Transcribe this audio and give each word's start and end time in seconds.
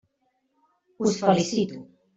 Us 1.05 1.13
felicito. 1.21 1.77